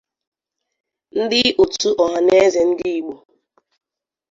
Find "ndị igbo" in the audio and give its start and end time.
2.71-3.15